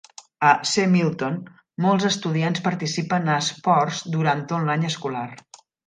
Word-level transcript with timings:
A 0.51 0.53
C. 0.69 0.85
Milton, 0.93 1.35
molts 1.85 2.07
estudiants 2.11 2.65
participen 2.71 3.33
a 3.35 3.39
esports 3.45 4.05
durant 4.17 4.45
tot 4.55 4.69
l'any 4.71 4.93
escolar. 4.95 5.29